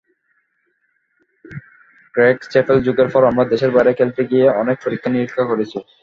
[2.13, 5.77] Greg Chappell যুগের পর, আমরা দেশের বাইরে খেলতে গিয়ে অনেক পরীক্ষা-নিরীক্ষা করেছি।